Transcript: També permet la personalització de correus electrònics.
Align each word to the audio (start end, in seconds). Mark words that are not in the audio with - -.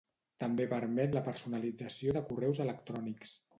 També 0.43 0.65
permet 0.71 1.13
la 1.17 1.23
personalització 1.27 2.17
de 2.19 2.25
correus 2.33 2.65
electrònics. 2.67 3.39